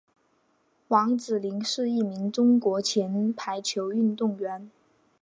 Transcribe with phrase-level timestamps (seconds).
[0.87, 4.71] 王子凌是一名中国前排球运动员。